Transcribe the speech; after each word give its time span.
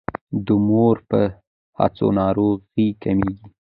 د 0.45 0.47
مور 0.67 0.95
په 1.09 1.19
هڅو 1.79 2.07
ناروغۍ 2.19 2.87
کمیږي. 3.03 3.47